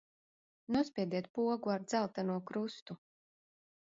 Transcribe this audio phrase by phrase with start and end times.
[0.75, 2.99] Nospiediet pogu ar dzelteno krustu.